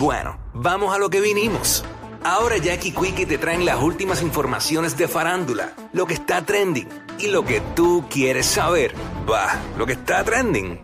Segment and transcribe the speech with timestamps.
[0.00, 1.84] Bueno, vamos a lo que vinimos.
[2.24, 6.88] Ahora Jackie Quickie te traen las últimas informaciones de farándula, lo que está trending
[7.18, 8.94] y lo que tú quieres saber.
[9.30, 10.80] Va, lo que está trending.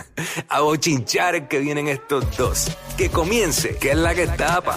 [0.48, 2.68] a bochinchar que vienen estos dos.
[2.96, 4.76] Que comience, que es la que tapa.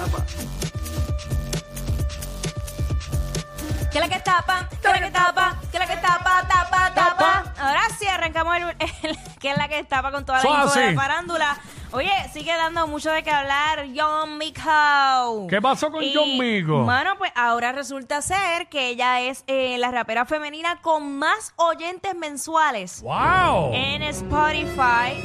[3.91, 4.70] ¿Qué es la que tapa?
[4.81, 5.59] ¿Qué es la que tapa?
[5.72, 6.48] ¿Qué es la que tapa?
[6.48, 7.53] Tapa, tapa.
[7.59, 8.64] Ahora sí, arrancamos el,
[9.03, 11.58] el- ¿Qué es la que tapa con toda la info de farándula.
[11.95, 15.47] Oye, sigue dando mucho de qué hablar John Mico.
[15.47, 16.80] ¿Qué pasó con John Mico?
[16.80, 22.16] Mano, pues ahora resulta ser que ella es eh, la rapera femenina con más oyentes
[22.16, 23.73] mensuales ¡Wow!
[23.73, 25.22] en Spotify,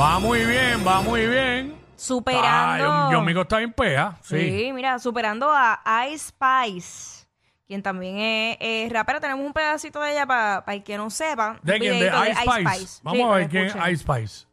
[0.00, 1.76] Va muy bien, va muy bien.
[1.96, 2.84] superando...
[2.86, 4.16] Ah, John Mico está bien pega.
[4.22, 4.38] Sí.
[4.38, 7.25] Sí, mira, superando a Ice Spice,
[7.66, 9.20] quien también es, es rapera.
[9.20, 11.58] Tenemos un pedacito de ella para el que no sepa.
[11.62, 11.98] ¿De quién?
[11.98, 13.00] De videíto Ice Spice.
[13.02, 13.74] Vamos Sí, a ver quién es.
[13.74, 14.46] Ice Spice.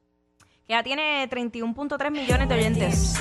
[0.66, 3.20] Que ya tiene 31.3 millones de oyentes.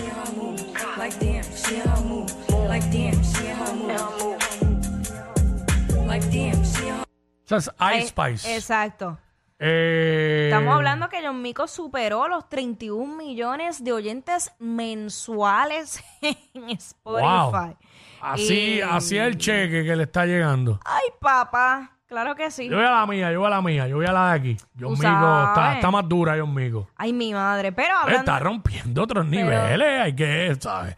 [7.45, 8.55] Sea, es Ice Spice.
[8.57, 9.19] Exacto.
[9.59, 17.23] Eh, Estamos hablando que John Mico superó los 31 millones de oyentes mensuales en Spotify.
[17.23, 17.77] Wow.
[18.23, 20.79] Así, así es el cheque que le está llegando.
[20.85, 21.91] Ay, papá.
[22.07, 22.69] Claro que sí.
[22.69, 24.39] Yo voy a la mía, yo voy a la mía, yo voy a la de
[24.39, 24.57] aquí.
[24.79, 25.75] John Tú Mico está, sabes.
[25.77, 26.89] está más dura, John Mico.
[26.97, 27.73] Ay, mi madre.
[27.73, 28.21] Pero hablando...
[28.21, 30.95] Está rompiendo otros niveles, hay que, ¿sabes?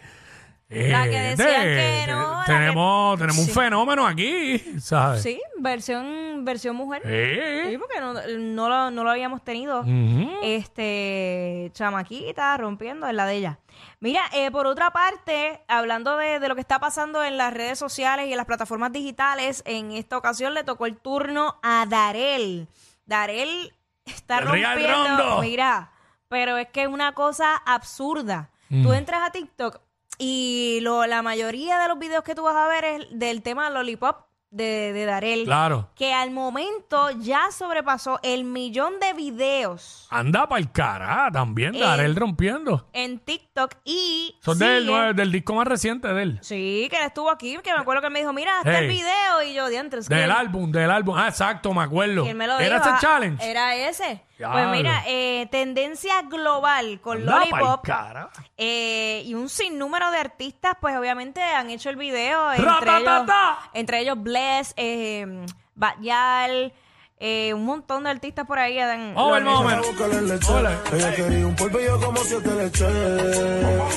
[0.69, 5.23] La que Eh, decían de- que no, la tenemos, tenemos un fenómeno aquí, ¿sabes?
[5.23, 7.03] Sí, versión, versión mujer.
[7.03, 7.77] Sí.
[7.79, 9.81] Porque no, no lo, no lo habíamos tenido.
[9.81, 10.31] Ujú.
[10.43, 13.59] Este, chamaquita, rompiendo en la de ella.
[14.01, 17.79] Mira, eh, por otra parte, hablando de, de lo que está pasando en las redes
[17.79, 22.69] sociales y en las plataformas digitales, en esta ocasión le tocó el turno a Darel.
[23.07, 23.75] Darel
[24.07, 25.17] está El Real rompiendo.
[25.19, 25.41] Rondo.
[25.43, 25.93] Mira,
[26.29, 28.51] pero es que es una cosa absurda.
[28.83, 29.81] Tú entras a TikTok
[30.19, 33.71] y lo, la mayoría de los videos que tú vas a ver es del tema
[33.71, 35.45] Lollipop de, de Darel.
[35.47, 35.91] Claro.
[35.97, 41.81] Que al momento ya sobrepasó el millón de videos Anda para el cara también, Eh,
[41.81, 42.89] Darel rompiendo.
[42.93, 44.37] en TikTok y.
[44.43, 46.39] Son del, sigue- del disco más reciente de él.
[46.43, 48.89] Sí, que él estuvo aquí, que me acuerdo que él me dijo, mira, está el
[48.91, 48.97] Hey.
[48.99, 49.43] video.
[49.43, 50.09] Y yo, diantres.
[50.09, 51.17] Del álbum, del álbum.
[51.19, 52.25] Ah, exacto, me acuerdo.
[52.25, 53.51] Él me lo ¿Era dijo, ese ah, challenge?
[53.51, 54.23] Era ese.
[54.37, 57.85] Pues mira, eh, tendencia global con Anda pa'l Lollipop.
[57.87, 58.31] cara.
[58.57, 62.51] eh, y un sinnúmero de artistas, pues obviamente han hecho el video.
[62.53, 62.99] Entre ¡Ratatata!
[62.99, 65.47] ellos, entre ellos Bless, eh,
[65.77, 66.73] Batyal,
[67.21, 68.79] eh, un montón de artistas por ahí.
[68.79, 69.69] han- Vamos a ver lo han más o hecho.
[69.71, 69.87] menos.
[69.87, 70.53] Búscale leche.
[70.53, 70.79] Hola.
[70.93, 72.87] Ella quería un polvo y yo como siete leche.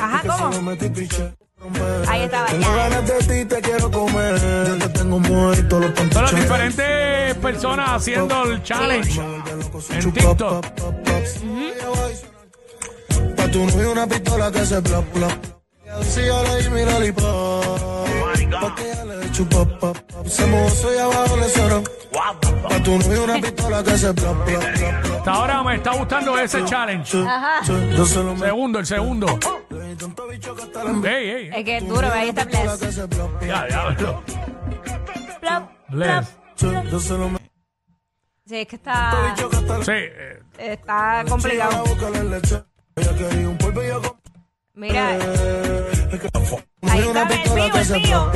[0.01, 0.71] Ajá, ¿cómo?
[2.07, 2.75] Ahí estaba Tengo ya.
[2.75, 4.35] ganas de ti, te quiero comer.
[4.67, 6.43] Yo te tengo muerto los Son las pantiches.
[6.43, 9.21] diferentes personas haciendo el challenge
[9.91, 10.13] en.
[13.37, 14.65] Pa' tu una pistola que.
[23.39, 23.53] Pa'
[24.45, 24.57] que.
[25.17, 27.17] Hasta ahora me está gustando ese challenge.
[27.17, 27.63] Ajá.
[27.63, 29.39] Segundo, el segundo.
[31.53, 32.79] Es que es duro, ahí está Bless.
[33.41, 33.67] Ya,
[35.89, 36.25] ya.
[38.45, 39.35] Sí, es que está,
[39.83, 41.83] Sí, eh, está complicado.
[44.77, 45.17] Mira, ahí
[47.01, 48.35] está el el plop.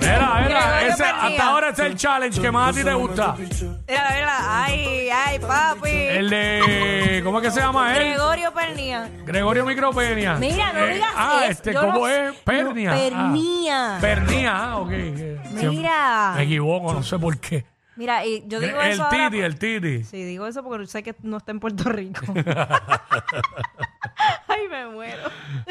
[0.00, 2.94] mira, mira, Gregorio ese, hasta ahora ese es el challenge que más a ti te
[2.94, 3.34] gusta.
[3.36, 5.90] Mira, mira, ay, ay, papi.
[5.90, 8.04] El de, ¿cómo es que se llama él?
[8.10, 9.10] Gregorio Pernía.
[9.26, 10.34] Gregorio Micropenia.
[10.34, 11.50] Mira, no Eh, digas Ah, eso.
[11.50, 12.34] este, Yo ¿cómo no- es?
[12.44, 12.90] Pernia.
[12.92, 12.94] Ah.
[12.96, 13.98] Pernía.
[14.00, 14.90] Pernía, ah, ok.
[14.92, 16.32] eh, Mira.
[16.36, 17.64] Me equivoco, no sé por qué.
[17.98, 20.04] Mira, y yo digo el eso ahora Titi, el Titi.
[20.04, 22.20] Sí, digo eso porque sé que no está en Puerto Rico.
[24.46, 25.24] ay, me muero.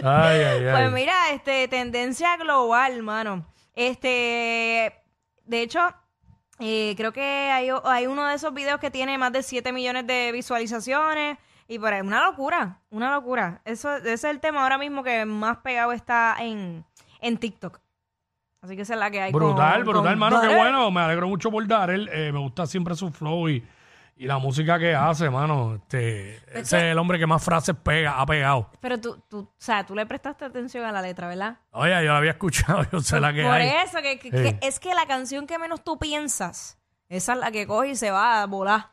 [0.03, 0.73] Ay, ay, ay.
[0.73, 3.47] Pues mira, este, tendencia global, mano.
[3.73, 4.93] Este,
[5.45, 5.79] de hecho,
[6.59, 10.05] eh, creo que hay, hay uno de esos videos que tiene más de 7 millones
[10.05, 11.37] de visualizaciones.
[11.69, 13.61] Y por ahí, una locura, una locura.
[13.63, 16.83] Eso, ese es el tema ahora mismo que más pegado está en,
[17.21, 17.79] en TikTok.
[18.67, 19.31] Así que esa es la que hay.
[19.31, 20.91] con- Brutal, brutal, hermano, qué bueno.
[20.91, 22.09] Me alegro mucho por Darel.
[22.11, 23.65] Eh, me gusta siempre su flow y,
[24.19, 28.19] Y la música que hace, mano, este, ese es el hombre que más frases pega,
[28.19, 28.69] ha pegado.
[28.81, 31.59] Pero tú, tú, o sea, tú le prestaste atención a la letra, ¿verdad?
[31.69, 33.67] Oye, yo la había escuchado, yo sé la que Por hay.
[33.85, 34.57] eso, que, que- Sí.
[34.59, 36.79] que es que la canción que menos tú piensas,
[37.09, 38.87] esa es la que coge y se va a volar.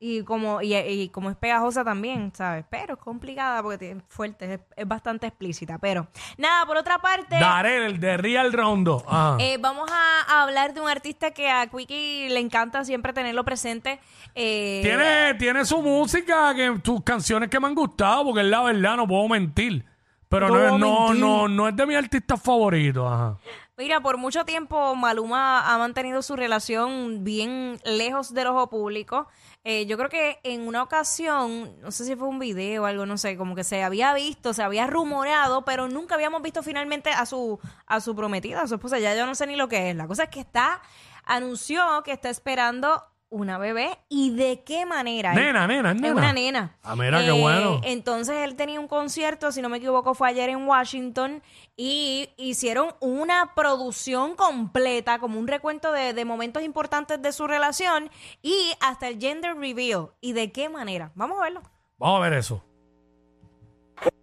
[0.00, 2.64] Y como, y, y como es pegajosa también, ¿sabes?
[2.70, 5.78] Pero es complicada porque tiene fuerte, es, es bastante explícita.
[5.78, 6.06] Pero
[6.36, 9.02] nada, por otra parte, Darel, el de Real Rondo.
[9.08, 9.36] Ajá.
[9.40, 13.44] eh, vamos a, a hablar de un artista que a Quickie le encanta siempre tenerlo
[13.44, 13.98] presente.
[14.36, 18.62] Eh, tiene, tiene su música, que tus canciones que me han gustado, porque es la
[18.62, 19.84] verdad, no puedo mentir.
[20.28, 23.04] Pero No no, es- no, no, no es de mis artistas favoritos.
[23.10, 23.36] Ajá.
[23.78, 29.28] Mira, por mucho tiempo Maluma ha mantenido su relación bien lejos del ojo público.
[29.62, 33.06] Eh, yo creo que en una ocasión, no sé si fue un video o algo,
[33.06, 37.10] no sé, como que se había visto, se había rumoreado, pero nunca habíamos visto finalmente
[37.10, 38.98] a su, a su prometida, a su esposa.
[38.98, 39.96] Ya yo no sé ni lo que es.
[39.96, 40.82] La cosa es que está,
[41.24, 45.34] anunció que está esperando una bebé y de qué manera.
[45.34, 46.14] Nena, nena, es Es nena.
[46.16, 46.76] una nena.
[46.82, 47.80] Ah, mira, qué bueno.
[47.84, 51.42] Entonces él tenía un concierto, si no me equivoco, fue ayer en Washington
[51.76, 58.10] y hicieron una producción completa, como un recuento de, de momentos importantes de su relación
[58.42, 60.08] y hasta el gender reveal.
[60.20, 61.12] ¿Y de qué manera?
[61.14, 61.62] Vamos a verlo.
[61.98, 62.64] Vamos a ver eso.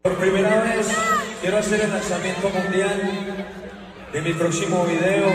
[0.02, 0.88] Por primera vez
[1.42, 3.46] quiero hacer el lanzamiento mundial
[4.14, 5.28] de mi próximo video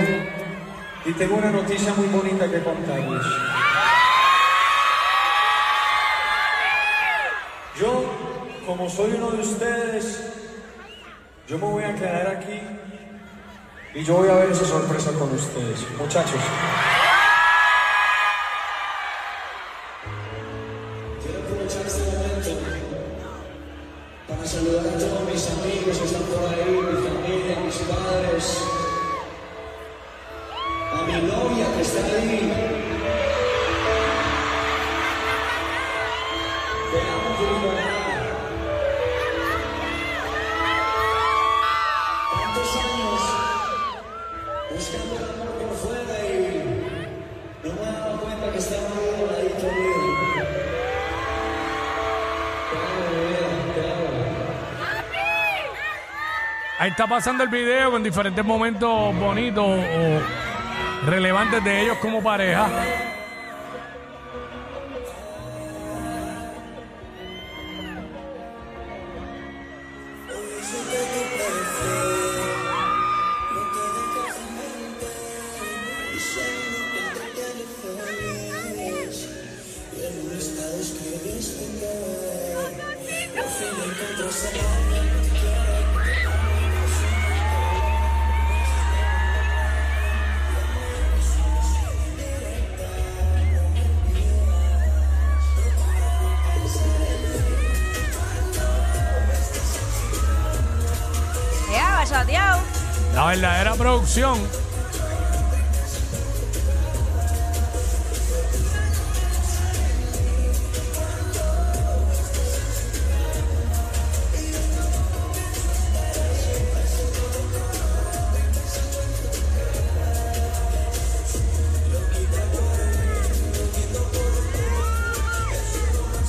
[1.04, 3.22] y tengo una noticia muy bonita que contarles.
[8.80, 10.22] Como soy uno de ustedes,
[11.46, 12.58] yo me voy a quedar aquí
[13.94, 15.80] y yo voy a ver esa sorpresa con ustedes.
[15.98, 16.40] Muchachos.
[21.22, 22.50] Quiero aprovechar este momento
[24.26, 28.64] para saludar a todos mis amigos que están por ahí, mi familia, mis padres,
[30.90, 33.29] a mi novia que está ahí.
[56.80, 62.70] Ahí está pasando el video con diferentes momentos bonitos o relevantes de ellos como pareja.
[103.90, 104.38] Producción.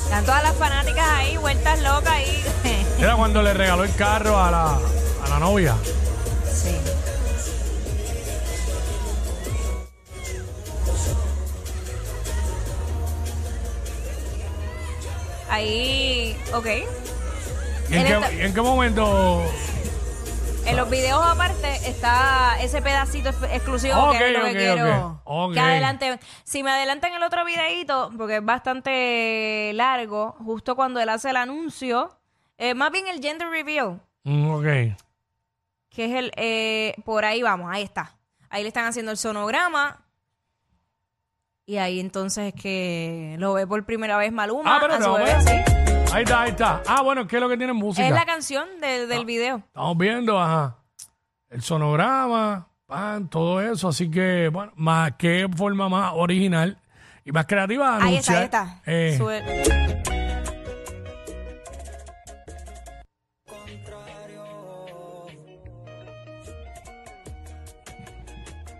[0.02, 2.44] Están todas las fanáticas ahí, vueltas locas ahí.
[2.98, 4.78] Era cuando le regaló el carro a la,
[5.24, 5.76] a la novia.
[15.52, 16.66] Ahí, ok.
[17.90, 19.42] ¿Y en, qué, y en qué momento?
[20.64, 25.06] En los videos aparte está ese pedacito ex- exclusivo que es lo ok, que quiero
[25.08, 25.20] ok.
[25.24, 25.52] Ok.
[25.54, 26.18] que adelante.
[26.44, 31.36] Si me adelantan el otro videito, porque es bastante largo, justo cuando él hace el
[31.36, 32.16] anuncio,
[32.56, 34.64] eh, más bien el gender reveal, Mm, ok.
[35.90, 38.16] que es el, eh, por ahí vamos, ahí está.
[38.48, 40.00] Ahí le están haciendo el sonograma.
[41.64, 44.76] Y ahí entonces es que lo ve por primera vez Maluma.
[44.76, 45.50] Ah, pero a su no, bebé, bueno.
[45.50, 45.74] sí.
[46.12, 46.82] Ahí está, ahí está.
[46.86, 48.06] Ah, bueno, ¿qué es lo que tiene música?
[48.06, 49.58] Es la canción de- del video.
[49.58, 50.76] Estamos viendo, ajá.
[51.48, 53.88] El sonograma, pan, todo eso.
[53.88, 56.78] Así que, bueno, más qué forma más original
[57.24, 58.82] y más creativa de Ahí está, ahí anunciar, está.
[58.84, 59.42] eh, Sube-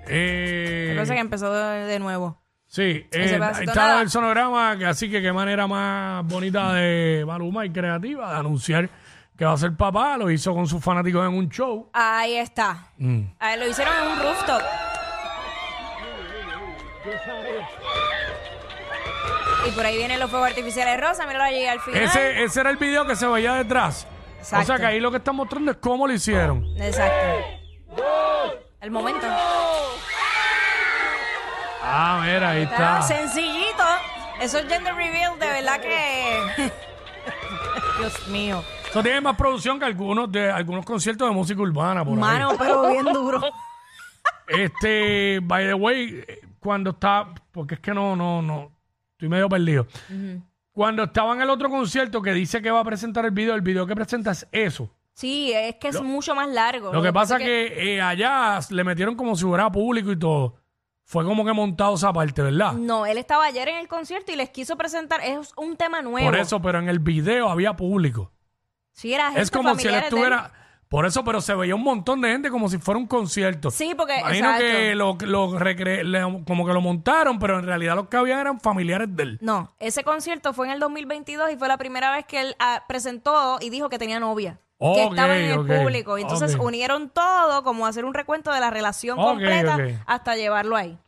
[0.08, 2.41] eh, que empezó de, de nuevo.
[2.72, 7.66] Sí, eh, ahí está el sonograma, que así que qué manera más bonita de Maluma
[7.66, 8.88] y creativa de anunciar
[9.36, 10.16] que va a ser papá.
[10.16, 11.90] Lo hizo con sus fanáticos en un show.
[11.92, 12.86] Ahí está.
[12.96, 13.24] Mm.
[13.38, 14.62] Ahí lo hicieron en un rooftop.
[19.68, 22.02] Y por ahí vienen los fuegos artificiales rosas, míralo allí al final.
[22.04, 24.06] Ese, ese era el video que se veía detrás.
[24.50, 26.64] O sea que ahí lo que están mostrando es cómo lo hicieron.
[26.78, 27.36] Exacto.
[28.80, 29.26] El momento.
[31.94, 33.02] Ah, mira, ahí Está está.
[33.02, 33.82] sencillito.
[34.40, 36.72] Eso es gender reveal, de verdad que.
[37.98, 38.64] Dios mío.
[38.88, 42.20] Eso tiene más producción que algunos de algunos conciertos de música urbana por ahí.
[42.20, 43.40] Mano, pero bien duro.
[44.48, 46.24] Este, by the way,
[46.58, 48.70] cuando está, porque es que no, no, no,
[49.12, 49.86] estoy medio perdido.
[50.72, 53.62] Cuando estaba en el otro concierto que dice que va a presentar el video, el
[53.62, 54.90] video que presenta es eso.
[55.14, 56.92] Sí, es que es mucho más largo.
[56.92, 60.56] Lo que pasa es que, eh, allá le metieron como si fuera público y todo.
[61.04, 62.72] Fue como que montado esa parte, ¿verdad?
[62.74, 65.20] No, él estaba ayer en el concierto y les quiso presentar.
[65.22, 66.26] Es un tema nuevo.
[66.26, 68.32] Por eso, pero en el video había público.
[68.92, 70.52] Sí, era gente Es como si él estuviera.
[70.88, 73.70] Por eso, pero se veía un montón de gente como si fuera un concierto.
[73.70, 74.18] Sí, porque.
[74.20, 74.66] Imagino exacto.
[74.66, 78.40] que lo, lo recre- le- como que lo montaron, pero en realidad los que habían
[78.40, 79.38] eran familiares de él.
[79.40, 82.84] No, ese concierto fue en el 2022 y fue la primera vez que él ah,
[82.88, 84.60] presentó y dijo que tenía novia.
[84.94, 86.18] Que Ok, estaba en el público.
[86.18, 90.98] Y entonces unieron todo, como hacer un recuento de la relación completa hasta llevarlo ahí.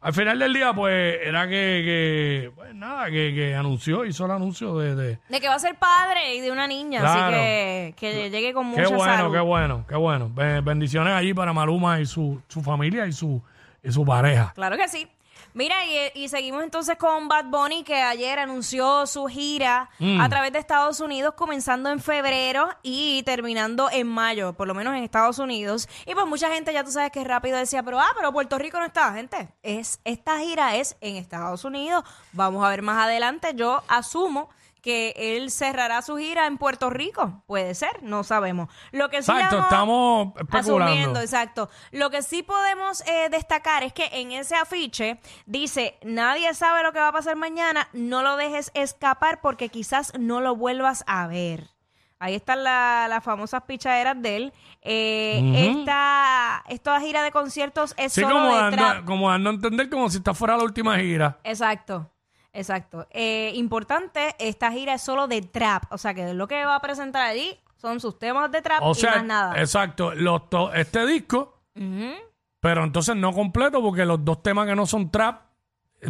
[0.00, 4.32] Al final del día, pues, era que, que pues nada, que, que anunció, hizo el
[4.32, 4.94] anuncio de...
[4.94, 7.34] de- De que va a ser padre y de una niña, Claro.
[7.34, 9.32] así que que llegue con mucha Qué bueno, salud.
[9.32, 10.28] qué bueno, qué bueno.
[10.30, 13.42] Be- Bendiciones allí para Maluma y su, su familia y su,
[13.82, 14.52] y su pareja.
[14.54, 15.08] Claro que sí.
[15.54, 20.20] Mira, y, y seguimos entonces con Bad Bunny, que ayer anunció su gira Mm.
[20.20, 24.94] a través de Estados Unidos, comenzando en febrero y terminando en mayo, por lo menos
[24.96, 25.88] en Estados Unidos.
[26.06, 28.78] Y pues mucha gente, ya tú sabes que rápido decía, pero ah, pero Puerto Rico
[28.78, 29.48] no está, gente.
[29.62, 32.04] Es, esta gira es en Estados Unidos.
[32.32, 33.52] Vamos a ver más adelante.
[33.54, 34.50] Yo asumo
[34.84, 37.42] que él cerrará su gira en Puerto Rico.
[37.46, 38.68] Puede ser, no sabemos.
[38.92, 40.84] Lo que sí Exacto, estamos especulando.
[40.84, 41.70] Asumiendo, exacto.
[41.90, 46.92] Lo que sí podemos eh, destacar es que en ese afiche dice, nadie sabe lo
[46.92, 51.26] que va a pasar mañana, no lo dejes escapar porque quizás no lo vuelvas a
[51.28, 51.70] ver.
[52.18, 54.52] Ahí están la- las famosas pichaderas de él.
[54.82, 59.52] Eh, esta, esta gira de conciertos es Sí, solo como de dando, como dando a
[59.54, 61.38] entender como si esta fuera la última gira.
[61.44, 62.10] Exacto,
[62.54, 63.06] exacto.
[63.10, 65.84] Eh, importante, esta gira es solo de trap.
[65.90, 68.92] O sea que lo que va a presentar allí son sus temas de trap O
[68.92, 69.60] y sea, más nada.
[69.60, 72.12] exacto, los to- este disco, Ujú.
[72.60, 75.42] pero entonces no completo porque los dos temas que no son trap,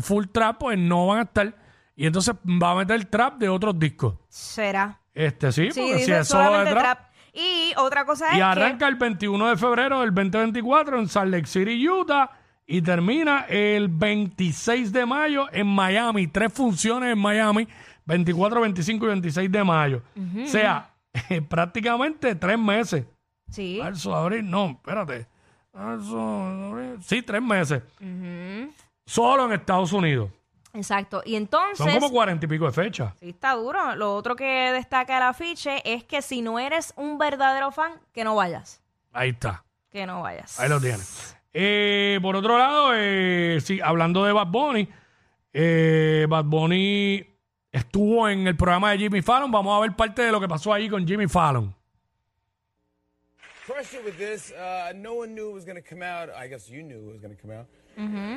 [0.00, 1.52] full trap, pues no van a estar.
[1.96, 4.14] Y entonces va a meter trap de otros discos.
[4.28, 5.00] Será.
[5.12, 6.82] Este sí, Sí, porque si dice es solo de solamente trap.
[6.98, 7.10] trap.
[7.36, 8.42] Y otra cosa es Y que...
[8.42, 12.30] arranca el 21 de febrero del 2024 en Salt Lake City, Utah.
[12.66, 16.26] Y termina el 26 de mayo en Miami.
[16.26, 17.68] Tres funciones en Miami.
[18.06, 20.02] 24, 25 y 26 de mayo.
[20.42, 20.90] O sea,
[21.48, 23.04] prácticamente tres meses.
[23.50, 23.78] Sí.
[23.82, 25.26] Marzo, abril, no, espérate.
[25.72, 27.82] Marzo, abril, sí, tres meses.
[29.06, 30.30] Solo en Estados Unidos.
[30.72, 31.22] Exacto.
[31.24, 31.78] Y entonces...
[31.78, 33.14] Son como cuarenta y pico de fechas.
[33.20, 33.94] Sí, está duro.
[33.94, 38.24] Lo otro que destaca el afiche es que si no eres un verdadero fan, que
[38.24, 38.82] no vayas.
[39.12, 39.64] Ahí está.
[39.90, 40.58] Que no vayas.
[40.58, 41.36] Ahí lo tienes.
[41.56, 44.88] Eh, por otro lado, eh, sí, hablando de Bad Bunny,
[45.52, 47.24] eh, Bad Bunny
[47.70, 49.50] estuvo en el programa de Jimmy Fallon.
[49.52, 51.74] Vamos a ver parte de lo que pasó ahí con Jimmy Fallon.
[53.66, 54.52] pressure with this.
[54.52, 56.28] Uh, no one knew it was going to come out.
[56.28, 57.66] I guess you knew it was going to come out.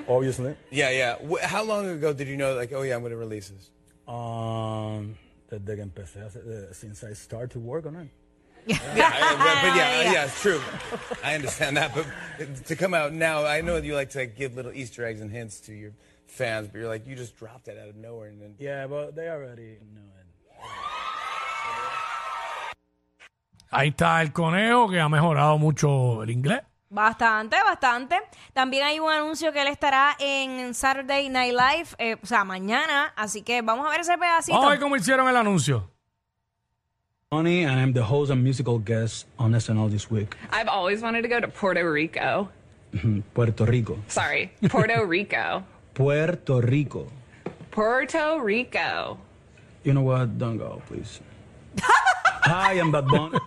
[0.07, 0.55] Obviously.
[0.71, 1.15] Yeah, yeah.
[1.17, 3.71] Wh- how long ago did you know, like, oh yeah, I'm going to release this?
[4.07, 5.15] Um,
[5.51, 8.09] desde que empecé, a hacer- eh, since I started to work on it.
[8.67, 8.77] Yeah,
[9.13, 10.11] I- but, but yeah, Yeah.
[10.13, 10.61] yeah, it's true.
[11.23, 12.05] I understand that, but
[12.67, 15.31] to come out now, I know you like to like, give little Easter eggs and
[15.31, 15.91] hints to your
[16.25, 19.15] fans, but you're like, you just dropped that out of nowhere, and then Yeah, but
[19.15, 20.27] they already know it.
[23.69, 26.61] Ahí está el conejo que ha mejorado mucho el inglés.
[26.89, 28.15] Bastante, bastante.
[28.53, 33.11] También hay un anuncio que él estará en Saturday Night Live, eh, o sea, mañana.
[33.17, 34.53] Así que vamos a ver ese pedacito.
[34.55, 35.91] Vamos a ver cómo hicieron el anuncio.
[37.29, 40.37] Tony, and I'm the host and musical guest on SNL this week.
[40.49, 42.47] I've always wanted to go to Puerto Rico.
[42.93, 43.19] Mm-hmm.
[43.33, 43.99] Puerto Rico.
[44.07, 45.65] Sorry, Puerto Rico.
[45.93, 47.11] Puerto Rico.
[47.69, 49.17] Puerto Rico.
[49.83, 50.37] You know what?
[50.37, 51.19] Don't go, please.
[51.81, 53.37] Hi, I'm Bad Bunny.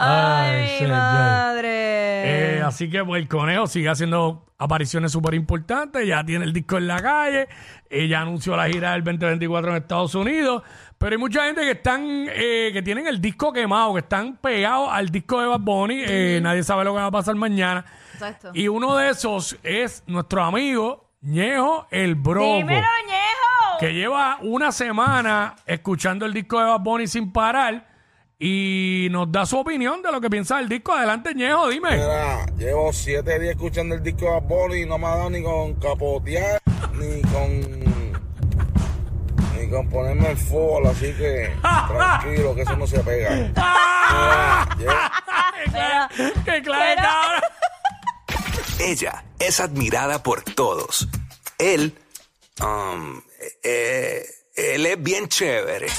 [0.00, 2.58] Ay, Ay, mi madre.
[2.58, 6.06] Eh, así que pues, el conejo sigue haciendo apariciones súper importantes.
[6.06, 7.48] Ya tiene el disco en la calle.
[7.88, 10.62] eh, ya anunció la gira del 2024 en Estados Unidos.
[10.98, 14.90] Pero hay mucha gente que están, eh, que tienen el disco quemado, que están pegados
[14.92, 16.02] al disco de Bad Bunny.
[16.06, 17.84] eh, Nadie sabe lo que va a pasar mañana.
[18.12, 18.50] Exacto.
[18.54, 22.44] Y uno de esos es nuestro amigo Ñejo el Broco.
[22.56, 23.78] Dímelo, Ñejo.
[23.80, 27.88] que lleva una semana escuchando el disco de Bad Bunny sin parar
[28.42, 30.92] y nos da su opinión de lo que piensa del disco.
[30.92, 31.90] Adelante, Ñejo, dime.
[31.92, 35.28] Mira, llevo siete días escuchando el disco de Bad Bunny y no me ha dado
[35.30, 36.60] ni con capotear,
[36.94, 37.60] ni con.
[39.60, 43.30] ni con ponerme en fútbol, así que tranquilo, que eso no se pega.
[44.78, 47.42] Mira, llevo- ¡Qué clave, cabrón!
[48.80, 51.06] Ella es admirada por todos.
[51.58, 51.94] Él,
[52.62, 53.20] um,
[53.62, 54.24] eh,
[54.56, 55.88] él es bien chévere.